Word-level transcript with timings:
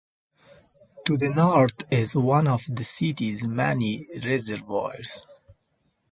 To 1.05 1.15
the 1.15 1.29
north 1.29 1.83
is 1.93 2.15
one 2.15 2.47
of 2.47 2.65
the 2.67 2.83
city's 2.83 3.45
many 3.47 4.07
reservoirs. 4.25 5.27